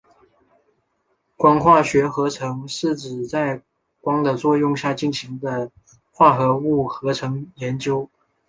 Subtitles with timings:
[1.37, 3.61] 光化学合成是指在
[3.99, 5.69] 光的作用下进行的
[6.11, 8.09] 化合物合成研究。